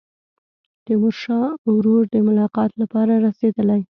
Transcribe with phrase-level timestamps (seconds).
[0.85, 3.81] تیمورشاه ورور د ملاقات لپاره رسېدلی.